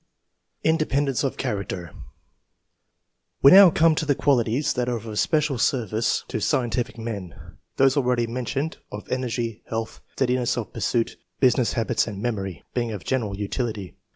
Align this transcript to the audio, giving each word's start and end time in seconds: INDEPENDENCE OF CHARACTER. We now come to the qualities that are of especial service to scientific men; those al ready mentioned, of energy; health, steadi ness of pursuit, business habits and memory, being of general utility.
INDEPENDENCE 0.63 1.23
OF 1.23 1.37
CHARACTER. 1.37 1.91
We 3.43 3.51
now 3.51 3.69
come 3.69 3.93
to 3.93 4.05
the 4.07 4.15
qualities 4.15 4.73
that 4.73 4.89
are 4.89 4.97
of 4.97 5.05
especial 5.05 5.59
service 5.59 6.23
to 6.27 6.41
scientific 6.41 6.97
men; 6.97 7.35
those 7.75 7.95
al 7.95 8.01
ready 8.01 8.25
mentioned, 8.25 8.77
of 8.91 9.07
energy; 9.11 9.61
health, 9.69 10.01
steadi 10.17 10.37
ness 10.39 10.57
of 10.57 10.73
pursuit, 10.73 11.17
business 11.39 11.73
habits 11.73 12.07
and 12.07 12.19
memory, 12.19 12.63
being 12.73 12.91
of 12.91 13.03
general 13.03 13.37
utility. 13.37 13.95